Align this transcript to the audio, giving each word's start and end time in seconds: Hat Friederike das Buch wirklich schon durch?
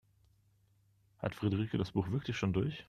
Hat 1.19 1.35
Friederike 1.35 1.77
das 1.77 1.91
Buch 1.91 2.09
wirklich 2.09 2.35
schon 2.35 2.53
durch? 2.53 2.79